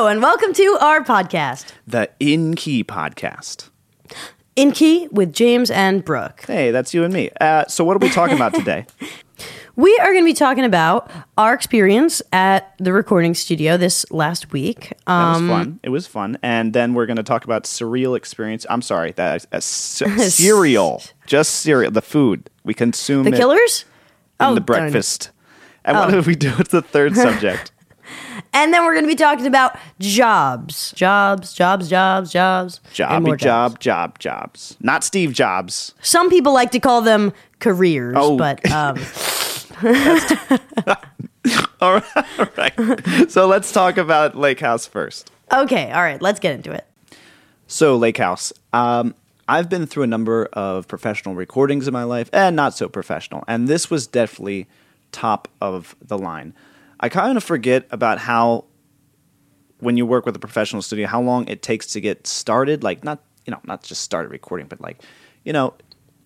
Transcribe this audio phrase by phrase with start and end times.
[0.00, 3.68] Hello, and welcome to our podcast, the In Key podcast.
[4.56, 6.46] In Key with James and Brooke.
[6.46, 7.28] Hey, that's you and me.
[7.38, 8.86] Uh, so, what are we talking about today?
[9.76, 14.52] We are going to be talking about our experience at the recording studio this last
[14.52, 14.94] week.
[15.06, 15.80] That Um, was fun.
[15.82, 18.64] It was fun, and then we're going to talk about surreal experience.
[18.70, 23.24] I'm sorry, that uh, c- cereal, just cereal, the food we consume.
[23.24, 23.84] the it Killers?
[24.40, 24.64] in Oh, the darn.
[24.64, 25.30] breakfast.
[25.84, 26.12] And what Oh.
[26.12, 27.72] did we do with the third subject?
[28.52, 30.92] And then we're going to be talking about jobs.
[30.96, 32.80] Jobs, jobs, jobs, jobs.
[32.98, 34.76] and more Jobby job, job, jobs.
[34.80, 35.94] Not Steve Jobs.
[36.02, 38.36] Some people like to call them careers, Oh.
[38.36, 38.98] but um,
[41.80, 42.04] All right,
[42.38, 43.30] all right.
[43.30, 45.30] So let's talk about Lake House first.
[45.52, 46.86] okay, all right, let's get into it.
[47.66, 48.52] So, Lake House.
[48.72, 49.14] Um,
[49.48, 53.44] I've been through a number of professional recordings in my life and not so professional,
[53.48, 54.66] and this was definitely
[55.12, 56.52] top of the line.
[57.00, 58.66] I kind of forget about how,
[59.78, 62.84] when you work with a professional studio, how long it takes to get started.
[62.84, 65.02] Like, not, you know, not just started recording, but like,
[65.44, 65.74] you know,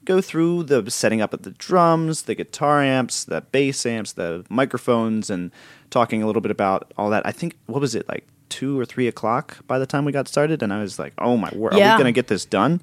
[0.04, 4.44] go through the setting up of the drums, the guitar amps, the bass amps, the
[4.48, 5.50] microphones, and
[5.90, 7.26] talking a little bit about all that.
[7.26, 10.28] I think what was it like two or three o'clock by the time we got
[10.28, 12.82] started, and I was like, "Oh my word, are we going to get this done?"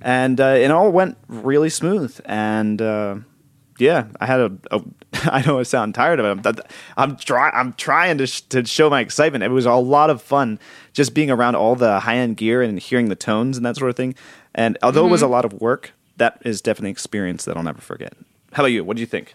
[0.00, 3.16] And uh, it all went really smooth, and uh,
[3.78, 4.82] yeah, I had a, a.
[5.32, 6.46] I know I sound tired of it.
[6.46, 6.62] I'm,
[6.96, 7.52] I'm trying.
[7.54, 9.44] I'm trying to sh- to show my excitement.
[9.44, 10.58] It was a lot of fun
[10.92, 13.90] just being around all the high end gear and hearing the tones and that sort
[13.90, 14.14] of thing.
[14.54, 17.62] And although it was a lot of work, that is definitely an experience that I'll
[17.62, 18.14] never forget.
[18.52, 18.84] How about you?
[18.84, 19.34] What do you think?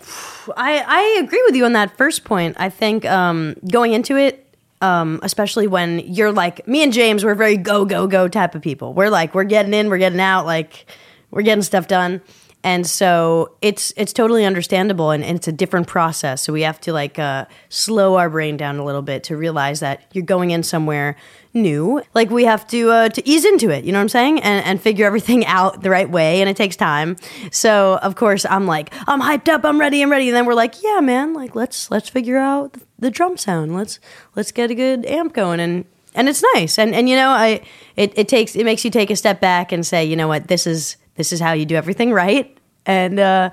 [0.56, 2.56] I, I agree with you on that first point.
[2.58, 4.42] I think um, going into it,
[4.82, 8.62] um, especially when you're like me and James, we're very go go go type of
[8.62, 8.92] people.
[8.92, 10.86] We're like we're getting in, we're getting out, like
[11.30, 12.20] we're getting stuff done,
[12.64, 16.42] and so it's it's totally understandable, and, and it's a different process.
[16.42, 19.80] So we have to like uh, slow our brain down a little bit to realize
[19.80, 21.16] that you're going in somewhere
[21.54, 22.02] new.
[22.14, 23.84] Like we have to uh, to ease into it.
[23.84, 24.42] You know what I'm saying?
[24.42, 27.16] And and figure everything out the right way, and it takes time.
[27.50, 30.54] So of course I'm like I'm hyped up, I'm ready, I'm ready, and then we're
[30.54, 33.74] like, yeah, man, like let's let's figure out the drum sound.
[33.74, 33.98] Let's
[34.36, 35.84] let's get a good amp going and.
[36.14, 37.62] And it's nice, and and you know, I
[37.96, 40.46] it, it takes it makes you take a step back and say, you know what,
[40.46, 42.56] this is this is how you do everything right,
[42.86, 43.50] and uh,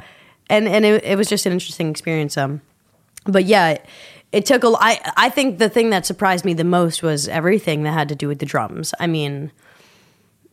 [0.50, 2.38] and and it, it was just an interesting experience.
[2.38, 2.62] Um,
[3.26, 3.86] but yeah, it,
[4.32, 4.74] it took a.
[4.80, 8.16] I I think the thing that surprised me the most was everything that had to
[8.16, 8.94] do with the drums.
[9.00, 9.52] I mean,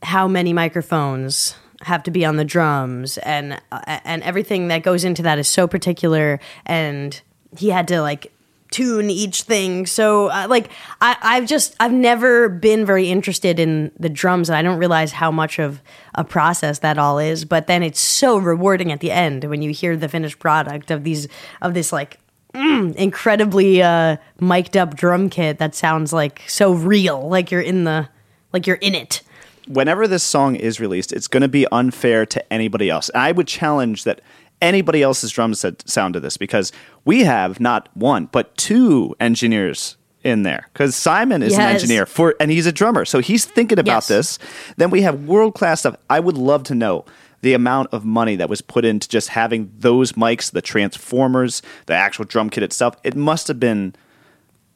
[0.03, 5.05] how many microphones have to be on the drums, and uh, and everything that goes
[5.05, 6.41] into that is so particular.
[6.65, 7.21] And
[7.57, 8.33] he had to like
[8.77, 9.87] tune each thing.
[9.87, 10.71] So uh, like
[11.01, 15.13] I I've just I've never been very interested in the drums, and I don't realize
[15.13, 15.81] how much of
[16.15, 17.47] a process that all is.
[17.47, 21.05] But then it's so rewarding at the end when you hear the finished product of
[21.05, 21.27] these
[21.63, 22.19] of this like
[22.53, 27.85] mm, incredibly uh, mic'd up drum kit that sounds like so real, like you're in
[27.85, 28.09] the
[28.53, 29.23] like you're in it.
[29.67, 33.11] whenever this song is released, it's going to be unfair to anybody else.
[33.15, 34.21] I would challenge that
[34.63, 36.73] anybody else's drums said sound to this because
[37.05, 42.35] we have not one but two engineers in there because Simon is an engineer for
[42.41, 44.09] and he's a drummer, so he's thinking about Yes.
[44.09, 44.39] this.
[44.77, 45.95] Then we have world class stuff.
[46.11, 47.05] I would love to know
[47.43, 51.95] the amount of money that was put into just having those mics, the transformers, the
[51.95, 52.97] actual drum kit itself.
[53.05, 53.95] It must have been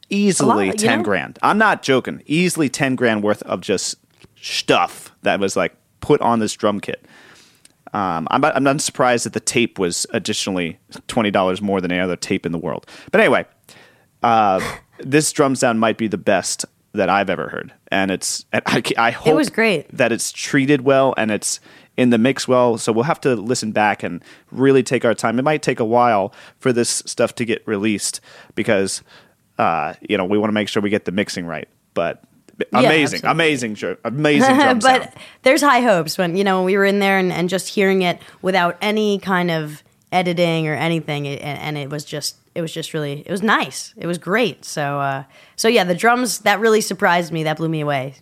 [0.09, 1.03] easily you 10 know?
[1.03, 1.39] grand.
[1.41, 2.21] I'm not joking.
[2.27, 3.95] Easily 10 grand worth of just
[4.41, 7.05] stuff that was like put on this drum kit.
[7.93, 11.99] Um, I'm, not, I'm not surprised that the tape was additionally $20 more than any
[11.99, 12.85] other tape in the world.
[13.11, 13.45] But anyway,
[14.23, 14.59] uh,
[14.99, 17.73] this drum sound might be the best that I've ever heard.
[17.89, 19.87] And it's, and I, I hope was great.
[19.95, 21.59] that it's treated well and it's
[21.97, 22.77] in the mix well.
[22.77, 25.39] So we'll have to listen back and really take our time.
[25.39, 28.21] It might take a while for this stuff to get released
[28.55, 29.03] because,
[29.57, 31.67] uh, you know, we want to make sure we get the mixing right.
[31.93, 32.23] But
[32.73, 33.29] amazing, absolutely.
[33.29, 35.15] amazing, dr- amazing drum but sound.
[35.43, 38.01] there's high hopes when you know when we were in there and, and just hearing
[38.01, 42.61] it without any kind of editing or anything, it, and, and it was just it
[42.61, 43.93] was just really it was nice.
[43.97, 44.65] It was great.
[44.65, 45.23] So uh,
[45.55, 47.43] so yeah, the drums that really surprised me.
[47.43, 48.15] That blew me away.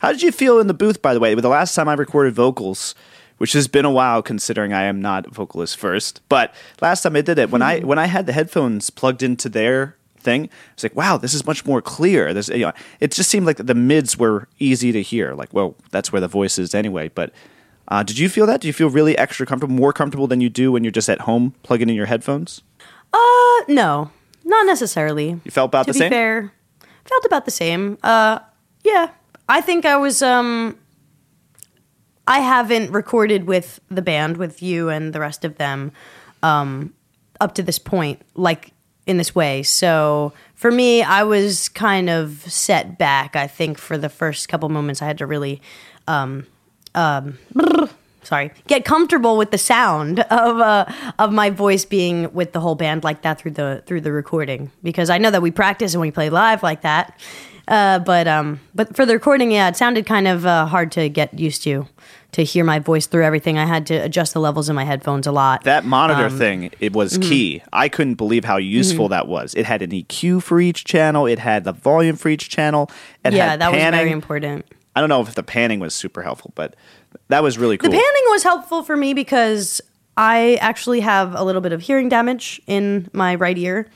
[0.00, 1.34] How did you feel in the booth, by the way?
[1.34, 2.94] With The last time I recorded vocals,
[3.38, 7.22] which has been a while considering I am not vocalist first, but last time I
[7.22, 9.96] did it, when I when I had the headphones plugged into their
[10.26, 12.34] thing, it's like, wow, this is much more clear.
[12.34, 15.32] This, you know, it just seemed like the mids were easy to hear.
[15.32, 17.08] Like, well, that's where the voice is anyway.
[17.08, 17.32] But
[17.88, 18.60] uh, did you feel that?
[18.60, 21.20] Do you feel really extra comfortable, more comfortable than you do when you're just at
[21.20, 22.60] home plugging in your headphones?
[23.14, 24.10] Uh, no,
[24.44, 25.40] not necessarily.
[25.44, 26.10] You felt about to the be same?
[26.10, 26.52] fair,
[27.04, 27.96] felt about the same.
[28.02, 28.40] Uh,
[28.84, 29.10] yeah,
[29.48, 30.20] I think I was.
[30.20, 30.76] Um,
[32.26, 35.92] I haven't recorded with the band with you and the rest of them
[36.42, 36.92] um,
[37.40, 38.72] up to this point, like
[39.06, 39.62] in this way.
[39.62, 43.36] So for me, I was kind of set back.
[43.36, 45.62] I think for the first couple moments, I had to really,
[46.06, 46.46] um,
[46.94, 47.38] um,
[48.26, 50.86] sorry, get comfortable with the sound of uh,
[51.18, 54.70] of my voice being with the whole band like that through the through the recording
[54.82, 57.18] because I know that we practice and we play live like that.
[57.68, 61.08] Uh, but um, but for the recording, yeah, it sounded kind of uh, hard to
[61.08, 61.88] get used to
[62.32, 63.56] to hear my voice through everything.
[63.58, 65.64] I had to adjust the levels in my headphones a lot.
[65.64, 67.28] That monitor Um, thing, it was mm-hmm.
[67.28, 67.62] key.
[67.72, 69.54] I couldn't believe how useful that was.
[69.54, 71.26] It had an EQ for each channel.
[71.26, 72.90] It had the volume for each channel.
[73.24, 74.66] It yeah, that was very important.
[74.96, 76.74] I don't know if the panning was super helpful, but
[77.28, 77.90] that was really cool.
[77.90, 79.80] The panning was helpful for me because
[80.16, 83.86] I actually have a little bit of hearing damage in my right ear.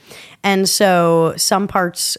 [0.43, 2.17] And so some parts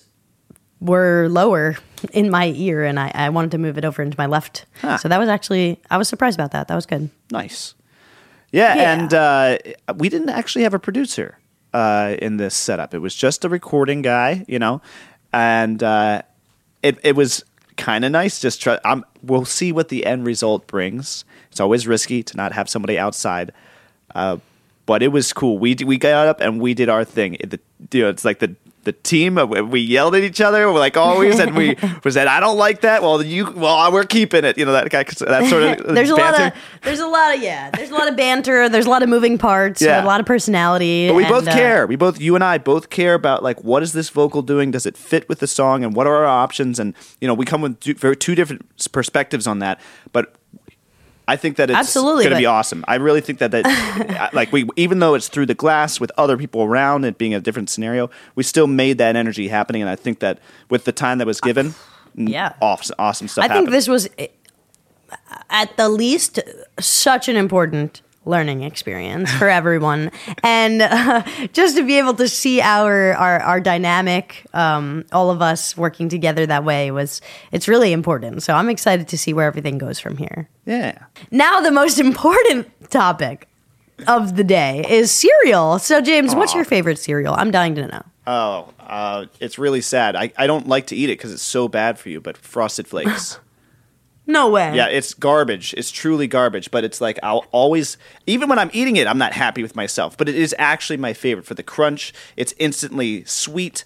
[0.80, 1.76] were lower
[2.12, 4.66] in my ear, and I, I wanted to move it over into my left.
[4.80, 4.98] Huh.
[4.98, 6.66] So that was actually, I was surprised about that.
[6.66, 7.08] That was good.
[7.30, 7.74] Nice.
[8.50, 8.92] Yeah, Yeah.
[8.94, 9.58] and uh,
[9.96, 11.38] we didn't actually have a producer
[11.72, 12.92] uh, in this setup.
[12.94, 14.82] It was just a recording guy, you know,
[15.32, 16.22] and uh,
[16.82, 17.44] it it was
[17.82, 18.38] kind of nice.
[18.38, 18.78] Just try.
[18.84, 21.24] Um, we'll see what the end result brings.
[21.50, 23.52] It's always risky to not have somebody outside,
[24.14, 24.36] uh,
[24.86, 25.58] but it was cool.
[25.58, 27.34] We we got up and we did our thing.
[27.40, 28.54] It, the, you know, it's like the.
[28.84, 32.40] The team, uh, we yelled at each other, like always, and we was that "I
[32.40, 34.58] don't like that." Well, you, well, we're keeping it.
[34.58, 35.86] You know that guy, that sort of.
[35.94, 36.52] there's a lot of,
[36.82, 38.68] there's a lot of, yeah, there's a lot of banter.
[38.68, 39.80] There's a lot of moving parts.
[39.80, 40.02] Yeah.
[40.02, 41.08] a lot of personality.
[41.08, 41.86] But we and, both uh, care.
[41.86, 44.70] We both, you and I, both care about like what is this vocal doing?
[44.70, 45.84] Does it fit with the song?
[45.84, 46.78] And what are our options?
[46.78, 49.80] And you know, we come with two, very, two different perspectives on that.
[50.12, 50.34] But
[51.28, 52.84] I think that it's Absolutely, going to be awesome.
[52.88, 56.36] I really think that that like we, even though it's through the glass with other
[56.36, 59.82] people around, it being a different scenario, we still made that energy happening.
[59.82, 60.38] And I think that
[60.68, 61.74] with the time that was given,
[62.14, 62.54] Yeah.
[62.60, 63.44] awesome, awesome stuff.
[63.44, 64.26] I think this was, eh,
[65.48, 66.40] at the least,
[66.80, 70.10] such an important learning experience for everyone,
[70.42, 71.22] and uh,
[71.52, 76.08] just to be able to see our our, our dynamic, um, all of us working
[76.08, 77.20] together that way was
[77.50, 78.42] it's really important.
[78.42, 80.48] So I'm excited to see where everything goes from here.
[80.66, 80.98] yeah.
[81.30, 83.48] Now, the most important topic
[84.06, 85.78] of the day is cereal.
[85.78, 87.34] So, James, what's your favorite cereal?
[87.34, 88.02] I'm dying to know.
[88.26, 90.16] Oh, uh, it's really sad.
[90.16, 92.20] I, I don't like to eat it because it's so bad for you.
[92.20, 93.38] But Frosted Flakes.
[94.32, 94.74] No way.
[94.74, 95.74] Yeah, it's garbage.
[95.76, 99.32] It's truly garbage, but it's like I'll always even when I'm eating it, I'm not
[99.32, 102.12] happy with myself, but it is actually my favorite for the crunch.
[102.36, 103.84] It's instantly sweet.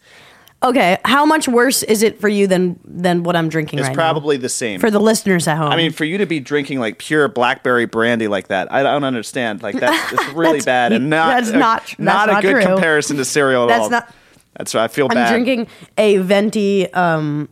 [0.63, 3.95] Okay, how much worse is it for you than than what I'm drinking It's right
[3.95, 4.81] probably the same.
[4.81, 5.71] For the listeners at home.
[5.71, 9.05] I mean, for you to be drinking like pure blackberry brandy like that, I don't
[9.05, 9.63] understand.
[9.63, 12.53] Like that's it's really That's- bad and not that's not- that's not a not good
[12.53, 12.63] true.
[12.63, 13.91] comparison to cereal at That's all.
[13.91, 14.15] not-
[14.57, 15.19] That's why I feel bad.
[15.27, 15.67] I'm drinking
[15.99, 17.49] a venti um,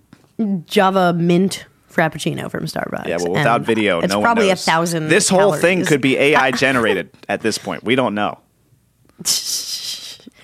[0.67, 3.07] Java mint frappuccino from Starbucks.
[3.07, 5.09] yeah, well, without and video, it's no one probably a thousand.
[5.09, 7.85] This whole thing could be AI generated at this point.
[7.85, 8.39] We don't know.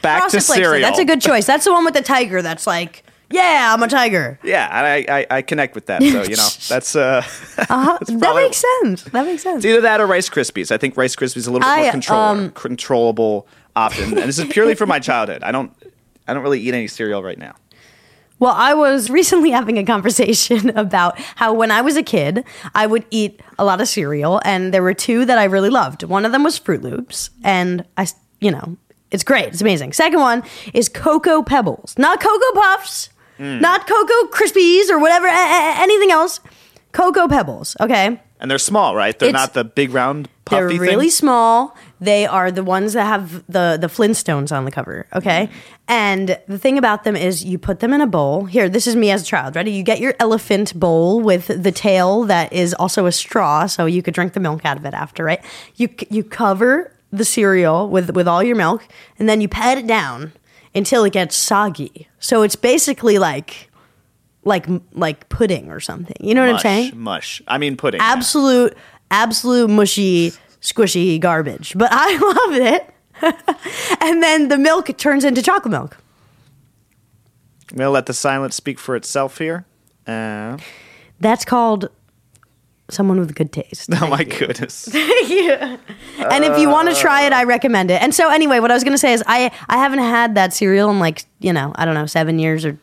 [0.03, 0.81] Back Frosted to Flakes, cereal.
[0.83, 1.47] That's a good choice.
[1.47, 2.41] That's the one with the tiger.
[2.41, 4.39] That's like, yeah, I'm a tiger.
[4.43, 6.03] Yeah, I, I I connect with that.
[6.03, 7.23] So you know, that's uh,
[7.59, 7.99] Uh-huh.
[8.01, 9.03] That makes sense.
[9.05, 9.59] That makes sense.
[9.59, 10.71] it's either that or Rice Krispies.
[10.71, 13.47] I think Rice Krispies is a little bit I, more control, um, controllable
[13.77, 15.43] option, and this is purely from my childhood.
[15.43, 15.73] I don't
[16.27, 17.55] I don't really eat any cereal right now.
[18.41, 22.45] Well, I was recently having a conversation about how when I was a kid,
[22.75, 26.03] I would eat a lot of cereal, and there were two that I really loved.
[26.03, 28.09] One of them was Froot Loops, and I,
[28.41, 28.77] you know,
[29.11, 29.93] it's great, it's amazing.
[29.93, 30.43] Second one
[30.75, 33.61] is Cocoa Pebbles, not Cocoa Puffs, mm.
[33.61, 36.41] not Cocoa Krispies or whatever, a- a- anything else.
[36.93, 38.21] Cocoa Pebbles, okay?
[38.41, 39.17] And they're small, right?
[39.19, 41.77] They're It's- not the big round They're puffy really small.
[42.01, 45.07] They are the ones that have the the Flintstones on the cover.
[45.15, 45.83] Okay, mm-hmm.
[45.89, 48.45] and the thing about them is you put them in a bowl.
[48.45, 49.57] Here, this is me as a child.
[49.57, 49.73] Ready?
[49.73, 54.03] You get your elephant bowl with the tail that is also a straw, so you
[54.03, 55.25] could drink the milk out of it after.
[55.25, 55.43] Right?
[55.77, 58.87] You you cover the cereal with with all your milk,
[59.19, 60.33] and then you pat it down
[60.75, 62.09] until it gets soggy.
[62.19, 63.71] So it's basically like
[64.45, 66.17] like like pudding or something.
[66.21, 66.99] You know what mush, I'm saying?
[66.99, 67.43] Mush.
[67.47, 68.01] I mean pudding.
[68.01, 68.77] absolute,
[69.11, 71.75] absolute mushy, squishy garbage.
[71.77, 72.17] But I
[72.51, 72.95] love it.
[74.01, 75.97] and then the milk turns into chocolate milk.
[77.71, 79.65] I'm gonna let the silence speak for itself here.
[80.07, 80.59] Uh,
[81.21, 81.91] That's called
[82.89, 83.91] someone with good taste.
[84.01, 84.89] oh my goodness.
[84.93, 85.77] Yeah.
[86.19, 88.03] And if you want to try it, I recommend it.
[88.03, 90.53] And so anyway, what I was going to say is I I haven't had that
[90.53, 92.79] cereal in like, you know, I don't know, 7 years or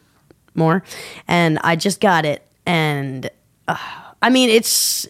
[0.55, 0.83] more.
[1.27, 3.29] And I just got it and
[3.67, 3.77] uh,
[4.21, 5.07] I mean, it's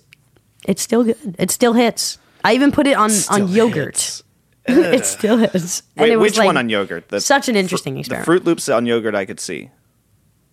[0.68, 1.18] it's still good.
[1.40, 2.20] It still hits.
[2.44, 4.22] I even put it on Still on yogurt.
[4.68, 5.82] it still is.
[5.96, 7.08] And Wait, it was which like one on yogurt?
[7.10, 8.28] The such an fr- interesting The experiment.
[8.28, 9.72] Froot Loops on yogurt, I could see.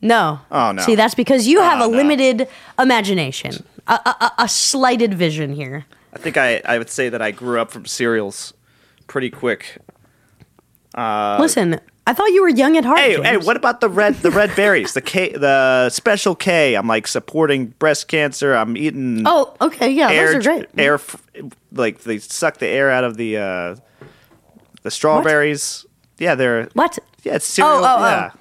[0.00, 0.40] No.
[0.50, 0.82] Oh, no.
[0.82, 1.96] See, that's because you have Oh, a no.
[1.96, 5.84] limited imagination, a, a, a- a slighted vision here.
[6.14, 8.54] I think I, I would say that I grew up from cereals
[9.08, 9.78] pretty quick.
[10.94, 12.98] Uh, Listen, I thought you were young at heart.
[12.98, 13.26] Hey, James.
[13.26, 14.92] hey, what about the red the red berries?
[14.92, 16.74] The K the special K.
[16.74, 18.54] I'm like supporting breast cancer.
[18.54, 20.68] I'm eating Oh, okay, yeah, air those are great.
[20.76, 21.00] air
[21.72, 23.76] like they suck the air out of the uh
[24.82, 25.86] the strawberries.
[26.18, 26.98] Yeah, they're What?
[27.22, 27.84] Yeah, it's cereal.
[27.84, 28.38] Oh, oh, oh.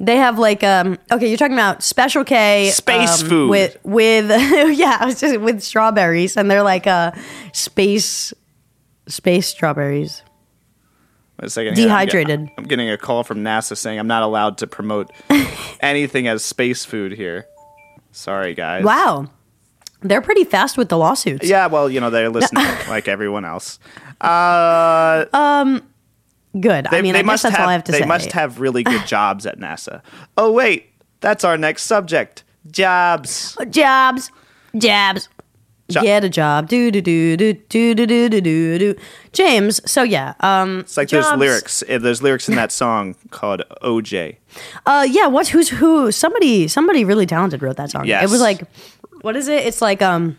[0.00, 3.50] They have like um okay, you're talking about Special K Space um, food.
[3.50, 4.30] with with
[4.78, 7.12] yeah, I was just with strawberries and they're like uh
[7.52, 8.32] space
[9.08, 10.22] space strawberries.
[11.40, 11.76] A second.
[11.76, 11.84] here.
[11.88, 12.50] I'm get- Dehydrated.
[12.58, 15.10] I'm getting a call from NASA saying I'm not allowed to promote
[15.80, 17.46] anything as space food here.
[18.12, 18.84] Sorry, guys.
[18.84, 19.30] Wow.
[20.00, 21.48] They're pretty fast with the lawsuits.
[21.48, 23.78] Yeah, well, you know, they're listening like everyone else.
[24.20, 25.24] Uh,
[26.58, 26.86] Good.
[26.88, 28.06] I mean, they I guess that's have, all I have to they say.
[28.06, 30.02] must have really good jobs at NASA.
[30.36, 30.90] Oh, wait.
[31.20, 32.42] That's our next subject.
[32.70, 33.56] Jobs.
[33.70, 34.30] jobs.
[34.76, 35.28] Jobs.
[35.90, 36.68] Jo- Get a job.
[36.68, 38.94] Do do do do do do do do do do.
[39.32, 40.34] James, so yeah.
[40.40, 41.26] Um It's like jobs.
[41.28, 41.82] there's lyrics.
[41.88, 44.36] eh, There's lyrics in that song called OJ.
[44.84, 45.26] Uh, yeah.
[45.28, 45.48] What?
[45.48, 46.12] Who's who?
[46.12, 46.68] Somebody.
[46.68, 48.04] Somebody really talented wrote that song.
[48.04, 48.22] Yes.
[48.24, 48.62] It was like,
[49.22, 49.64] what is it?
[49.66, 50.36] It's like um.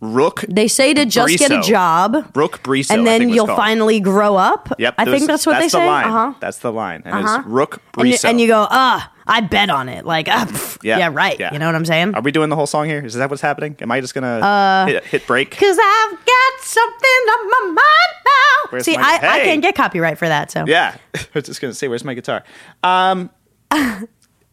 [0.00, 0.44] Rook.
[0.48, 2.90] They say to just get a job, Rook Briso.
[2.90, 3.56] and then you'll called.
[3.58, 4.70] finally grow up.
[4.78, 4.94] Yep.
[4.98, 5.86] I think that's what they the say.
[5.86, 6.04] Line.
[6.06, 6.34] Uh huh.
[6.38, 7.02] That's the line.
[7.06, 7.38] And Uh-huh.
[7.40, 8.28] it's Rook And, you- Briso.
[8.28, 10.04] and you go, ah, I bet on it.
[10.04, 11.40] Like, pff, Yeah, yeah, right.
[11.40, 11.50] yeah.
[11.52, 12.14] You know what I'm saying?
[12.14, 13.04] Are we doing the whole song here?
[13.04, 13.74] Is that what's happening?
[13.80, 15.48] Am I just gonna Uh, hit, hit break?
[15.50, 18.70] Because I've got something on my mind now.
[18.70, 20.50] Where's See, my- I, I can't get copyright for that.
[20.50, 22.44] So Yeah, I was just gonna say, where's my guitar?
[22.84, 23.30] Um,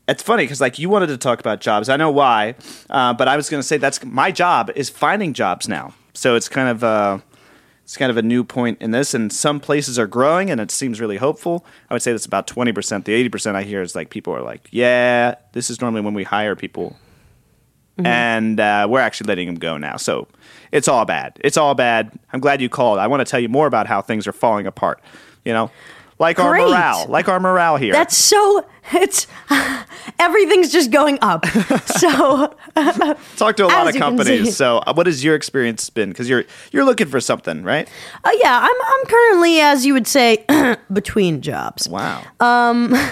[0.07, 1.89] it's funny because like you wanted to talk about jobs.
[1.89, 2.55] I know why,
[2.89, 5.93] uh, but I was gonna say that's my job is finding jobs now.
[6.13, 7.19] So it's kind of uh,
[7.83, 10.71] it's kind of a new point in this, and some places are growing, and it
[10.71, 11.65] seems really hopeful.
[11.89, 13.05] I would say that's about twenty percent.
[13.05, 16.13] The eighty percent I hear is like people are like, yeah, this is normally when
[16.13, 16.97] we hire people.
[18.03, 19.97] And uh, we're actually letting them go now.
[19.97, 20.27] So
[20.71, 21.37] it's all bad.
[21.41, 22.11] It's all bad.
[22.31, 22.97] I'm glad you called.
[22.97, 24.99] I want to tell you more about how things are falling apart.
[25.45, 25.69] You know,
[26.23, 27.93] like our morale, like our morale here.
[27.93, 28.65] that's so.
[28.91, 29.27] It's
[30.19, 31.45] everything's just going up.
[31.85, 32.55] so
[33.37, 34.57] Talk to a lot of companies.
[34.57, 36.09] So, uh, what has your experience been?
[36.09, 37.87] Because you're you're looking for something, right?
[38.23, 40.45] uh, yeah, I'm I'm currently, as you would say,
[40.91, 41.87] between jobs.
[41.87, 42.23] Wow.
[42.39, 43.11] Uh,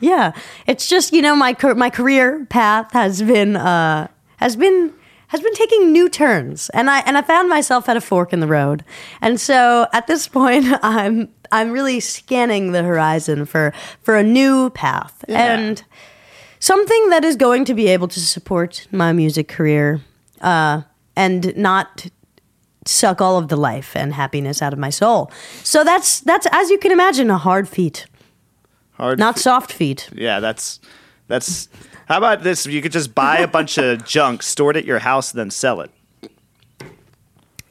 [0.00, 0.32] Yeah,
[0.66, 4.92] it's just you know my my career path has been uh, has been
[5.28, 8.40] has been taking new turns, and I and I found myself at a fork in
[8.40, 8.84] the road,
[9.20, 14.70] and so at this point I'm I'm really scanning the horizon for for a new
[14.70, 15.82] path and
[16.58, 20.00] something that is going to be able to support my music career
[20.40, 20.82] uh,
[21.14, 22.06] and not
[22.84, 25.30] suck all of the life and happiness out of my soul.
[25.64, 28.06] So that's that's as you can imagine a hard feat,
[28.92, 29.18] Hard.
[29.18, 30.08] not soft feat.
[30.14, 30.78] yeah, that's
[31.26, 31.68] that's.
[32.06, 32.66] How about this?
[32.66, 35.50] You could just buy a bunch of junk, store it at your house, and then
[35.50, 35.90] sell it.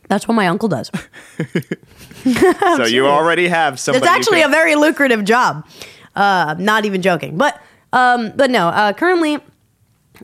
[0.08, 0.92] That's what my uncle does.
[2.26, 4.04] So you already have somebody.
[4.04, 5.64] It's actually can- a very lucrative job.
[6.16, 7.62] Uh, not even joking, but
[7.94, 8.70] um, but no.
[8.70, 9.38] Uh, currently,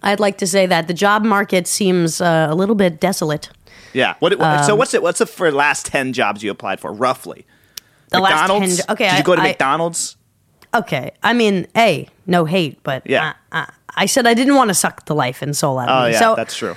[0.02, 3.50] I'd like to say that the job market seems uh, a little bit desolate.
[3.94, 4.16] yeah.
[4.18, 5.04] What, what- Um, so what's it?
[5.04, 7.46] What's the for last ten jobs you applied for, roughly?
[8.10, 8.90] The last 10 McDonald's.
[8.90, 10.18] okay, Did I- you go to I- McDonald's?
[10.74, 13.34] Okay, I mean, a no hate, but Yeah.
[13.52, 16.06] uh, I said I didn't want to suck the life and soul out of Oh
[16.08, 16.14] me.
[16.14, 16.76] yeah, so that's true.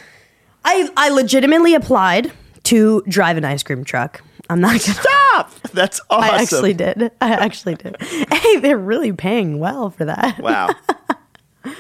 [0.65, 2.33] I I legitimately applied
[2.65, 4.23] to drive an ice cream truck.
[4.51, 4.81] I'm not gonna.
[4.81, 5.51] Stop.
[5.73, 6.35] That's awesome.
[6.35, 7.11] I actually did.
[7.21, 7.97] I actually did.
[8.33, 10.39] Hey, they're really paying well for that.
[10.39, 10.71] Wow.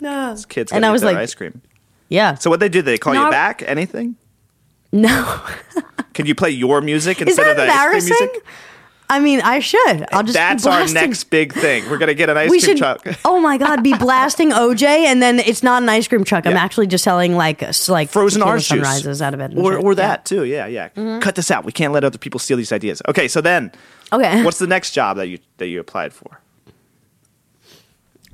[0.00, 0.28] No.
[0.30, 1.62] Those kids And I was like- ice cream.
[2.08, 2.34] Yeah.
[2.34, 2.82] So what they do?
[2.82, 3.62] They call No, you back?
[3.66, 4.16] Anything?
[4.92, 5.40] No.
[6.12, 8.44] Can you play your music instead of the ice cream music?
[9.08, 10.04] I mean, I should.
[10.12, 10.34] I'll just.
[10.34, 11.88] That's our next big thing.
[11.88, 12.78] We're gonna get an ice We cream should.
[12.78, 13.06] truck.
[13.24, 16.44] Oh my god, be blasting OJ, and then it's not an ice cream truck.
[16.46, 16.64] I'm Yeah.
[16.64, 19.94] actually just selling like like Frozen orange sunrises out of it, or or Yeah.
[19.96, 20.44] that too.
[20.44, 20.88] Yeah, yeah.
[21.20, 21.64] Cut this out.
[21.64, 23.00] We can't let other people steal these ideas.
[23.06, 23.70] Okay, so then,
[24.12, 24.42] Okay.
[24.44, 26.40] what's the next job that you that you applied for?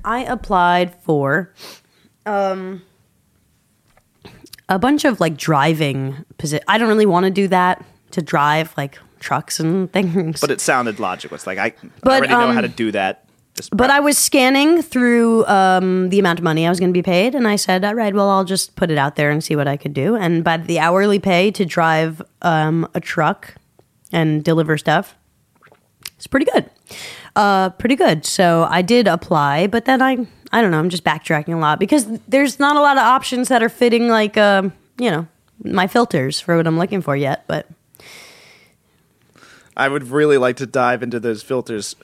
[0.03, 1.53] I applied for
[2.25, 2.81] um
[4.69, 8.73] a bunch of like driving posi- I don't really want to do that to drive
[8.77, 10.41] like trucks and things.
[10.41, 11.35] But it sounded logical.
[11.35, 13.25] It's like I, I But, already know um, how to do that.
[13.71, 17.03] But I was scanning through um, the amount of money I was going to be
[17.03, 19.55] paid, and I said, "All right, well, I'll just put it out there and see
[19.55, 23.53] what I could do." And by the hourly pay to drive um, a truck
[24.11, 25.15] and deliver stuff,
[26.15, 26.69] it's pretty good.
[27.35, 28.25] Uh, pretty good.
[28.25, 31.79] So I did apply, but then I, I don't know, I'm just backtracking a lot
[31.79, 35.27] because there's not a lot of options that are fitting like, um, you know,
[35.63, 37.43] my filters for what I'm looking for yet.
[37.47, 37.67] But
[39.75, 41.95] I would really like to dive into those filters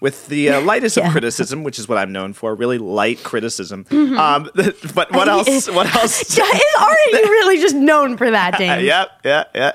[0.00, 1.06] with the uh, lightest Yeah.
[1.06, 2.54] of criticism, which is what I'm known for.
[2.54, 3.86] Really light criticism.
[3.90, 4.50] Um,
[4.94, 5.68] but what else?
[5.72, 6.20] What else?
[6.22, 8.82] it's already really just known for that, James.
[8.84, 9.72] yeah, yeah, yeah,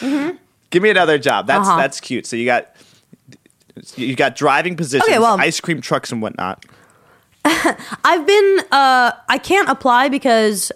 [0.00, 0.32] yeah.
[0.70, 1.46] Give me another job.
[1.46, 1.76] That's Uh-huh.
[1.78, 2.26] that's cute.
[2.26, 2.74] So you got
[3.96, 6.64] You got driving positions, Okay, well- ice cream trucks and whatnot.
[7.44, 10.70] I've been uh I can't apply because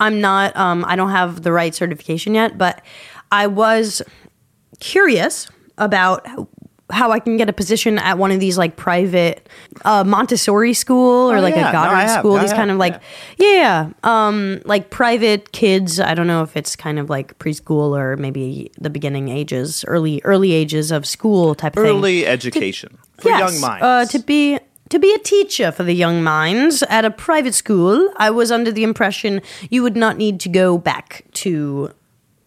[0.00, 2.82] I'm not um I don't have the right certification yet, but
[3.30, 4.02] I was
[4.80, 5.48] curious
[5.80, 6.24] about
[6.92, 9.48] how I can get a position at one of these like private
[9.84, 11.68] uh, Montessori school or Oh, like yeah.
[11.68, 12.18] a No, Goddard have.
[12.18, 12.36] school.
[12.36, 13.00] I These kind of like
[13.38, 16.00] yeah, um, like private kids.
[16.00, 20.20] I don't know if it's kind of like preschool or maybe the beginning ages, early
[20.24, 21.90] early ages of school type of thing.
[21.96, 23.82] Early education for Yes, young minds.
[23.84, 24.58] Uh, to be
[24.88, 28.72] to be a teacher for the young minds at a private school, I was under
[28.72, 31.92] the impression you would not need to go back to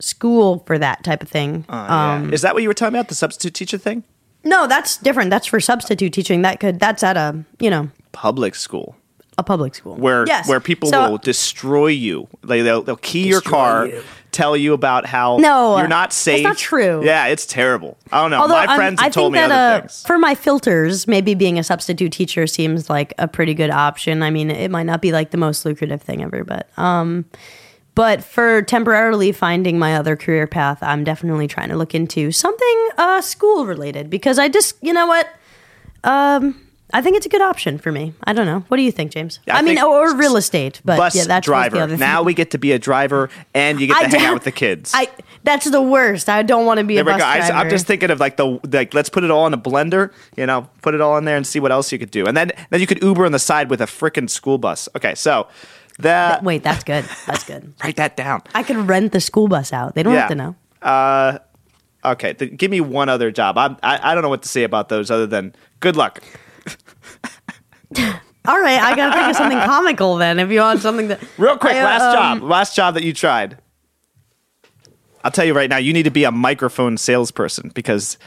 [0.04, 1.66] school for that type of thing.
[1.70, 2.14] Uh, yeah.
[2.16, 3.08] um, Is that what you were talking about?
[3.10, 4.04] The substitute teacher thing?
[4.46, 5.30] no, that's different.
[5.30, 6.42] That's for substitute teaching.
[6.42, 8.96] That could that's at a you know Public school.
[9.38, 10.48] a public school where Yes.
[10.48, 12.28] where people So- will destroy you.
[12.44, 14.04] Like they'll they'll key your car, you.
[14.32, 16.44] tell you about how No, you're not that's safe.
[16.44, 17.04] not true.
[17.06, 17.98] Yeah, it's terrible.
[18.12, 18.42] I don't know.
[18.42, 20.04] Although My I'm- friends I have told me think other uh, things.
[20.06, 24.22] For my filters, maybe being a substitute teacher seems like a pretty good option.
[24.22, 27.26] I mean, it might not be like the most lucrative thing ever, but um,
[27.96, 32.90] but for temporarily finding my other career path, I'm definitely trying to look into something
[32.98, 35.28] uh, school related because I just, you know what,
[36.04, 36.60] um.
[36.96, 38.14] I think it's a good option for me.
[38.24, 38.60] I don't know.
[38.68, 39.40] What do you think, James?
[39.48, 41.78] I I, mean, or real estate, but Bus yeah, that's driver.
[41.78, 44.28] the other now we get to be a driver and you get to I hang
[44.28, 44.92] out with the kids.
[44.94, 45.10] I
[45.42, 46.30] that's the worst.
[46.30, 47.26] I don't want to be there a bus go.
[47.26, 47.54] I, driver.
[47.54, 50.46] am just thinking of like the like let's put it all in a blender, you
[50.46, 52.28] know, put it all in there and see what else you could do.
[52.28, 54.88] And then then you could Uber on the side with a freaking school bus.
[54.96, 55.48] Okay, so
[56.00, 57.06] that Wait, that's good.
[57.26, 57.74] That's good.
[57.84, 58.42] write that down.
[58.54, 59.96] I could rent the school bus out.
[59.96, 60.56] They don't have to know.
[60.82, 61.40] Uh,
[62.04, 63.58] okay, th- give me one other job.
[63.58, 66.22] I'm, I I don't know what to say about those other than good luck.
[68.46, 70.40] All right, I gotta think of something comical then.
[70.40, 73.14] If you want something that Real quick, I, last um, job, last job that you
[73.14, 73.58] tried.
[75.24, 78.18] I'll tell you right now, you need to be a microphone salesperson because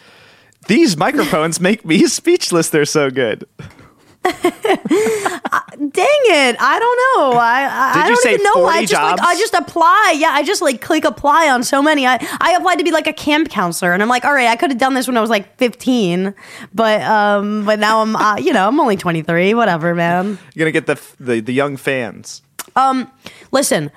[0.68, 2.70] these microphones make me speechless.
[2.70, 3.46] They're so good.
[5.96, 6.56] Dang it!
[6.60, 6.96] I don't
[7.32, 7.38] know.
[7.38, 8.52] I I, Did I don't even know.
[8.52, 9.20] 40 I just like?
[9.20, 10.14] I just apply.
[10.18, 12.06] Yeah, I just like click apply on so many.
[12.06, 14.56] I I applied to be like a camp counselor, and I'm like, all right, I
[14.56, 16.35] could have done this when I was like 15,
[16.74, 19.54] but um, but now I'm uh, you know I'm only 23.
[19.54, 20.38] Whatever, man.
[20.54, 22.42] You're gonna get the the, the young fans.
[22.76, 23.11] Um,
[23.50, 23.90] listen.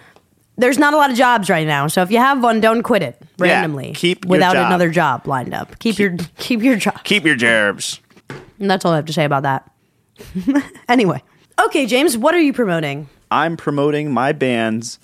[0.56, 3.02] There's not a lot of jobs right now, so if you have one, don't quit
[3.02, 3.94] it randomly.
[3.94, 4.68] keep your without job.
[4.68, 5.80] another job lined up.
[5.80, 7.02] Keep, your keep your job.
[7.06, 8.02] Keep your jobs.
[8.60, 9.72] And that's all I have to say about that.
[10.90, 11.24] anyway.
[11.66, 13.10] Okay, James, what are you promoting?
[13.30, 14.98] I'm promoting my band's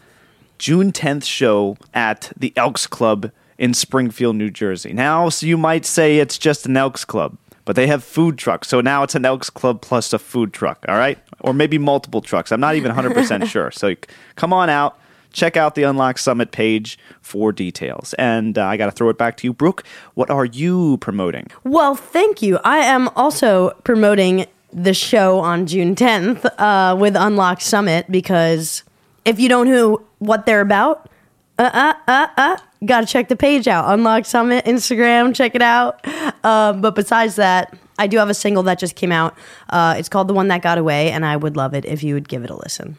[0.58, 4.94] June 10th show at the Elks Club in Springfield, New Jersey.
[4.94, 8.70] Now, so you might say it's just an Elks Club, but they have food trucks.
[8.70, 11.20] So now it's an Elks Club plus a food truck, all right?
[11.41, 12.54] Or maybe multiple trucks.
[12.54, 13.70] I'm not even 100% sure.
[13.72, 13.94] So
[14.36, 14.98] come on out.
[15.34, 18.13] Check out the Unlock Summit page for details.
[18.18, 19.84] And uh, I got to throw it back to you, Brooke.
[20.13, 21.48] What are you promoting?
[21.65, 22.60] Well, thank you.
[22.63, 28.83] I am also promoting the show on June 10th uh, with Unlock Summit because
[29.23, 31.09] if you don't know what they're about,
[31.57, 33.91] uh, uh, uh, uh, gotta check the page out.
[33.91, 36.05] Unlock Summit, Instagram, check it out.
[36.43, 39.38] Uh, but besides that, I do have a single that just came out.
[39.69, 42.13] Uh, it's called The One That Got Away, and I would love it if you
[42.13, 42.97] would give it a listen.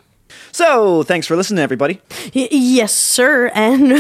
[0.53, 2.01] So thanks for listening, everybody.
[2.35, 3.51] Y- yes, sir.
[3.55, 3.89] And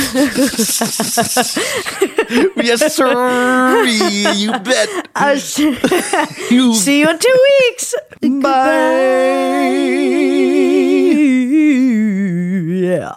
[2.57, 3.85] yes, sir.
[3.85, 5.09] you bet.
[5.17, 5.77] uh, see
[6.55, 7.95] You you in two weeks.
[8.43, 8.77] Bye.
[12.87, 13.15] Yeah.